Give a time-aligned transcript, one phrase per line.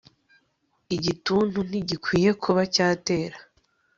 [0.95, 3.37] igituntu ntigikwiye kuba cyatera